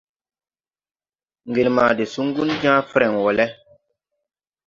Ŋgel 1.47 1.69
ma 1.75 1.85
de 1.97 2.03
suŋgun 2.13 2.49
jãã 2.61 2.75
frɛŋ 2.91 3.13
wɔ 3.23 3.31
lɛ. 3.37 3.45